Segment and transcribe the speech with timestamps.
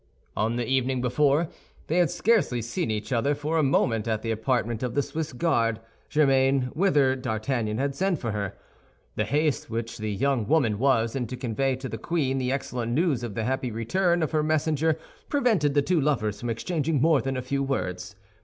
[0.35, 1.47] On the evening before,
[1.85, 5.31] they had scarcely seen each other for a moment at the apartment of the Swiss
[5.31, 8.57] guard, Germain, whither D'Artagnan had sent for her.
[9.15, 12.93] The haste which the young woman was in to convey to the queen the excellent
[12.93, 14.97] news of the happy return of her messenger
[15.29, 18.15] prevented the two lovers from exchanging more than a few words.